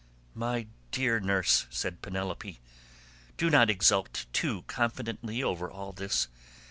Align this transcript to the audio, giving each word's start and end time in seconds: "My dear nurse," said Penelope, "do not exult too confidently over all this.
"My 0.33 0.65
dear 0.89 1.19
nurse," 1.19 1.67
said 1.69 2.01
Penelope, 2.01 2.59
"do 3.37 3.51
not 3.51 3.69
exult 3.69 4.25
too 4.33 4.63
confidently 4.63 5.43
over 5.43 5.69
all 5.69 5.91
this. 5.91 6.27